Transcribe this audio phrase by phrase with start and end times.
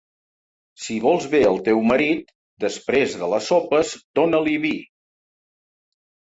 [0.85, 2.33] Si vols bé al teu marit,
[2.67, 4.75] després de les sopes dona-li vi.